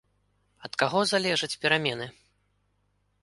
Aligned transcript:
Ад 0.67 0.73
каго 0.83 0.99
залежаць 1.11 1.53
перамены? 1.65 2.07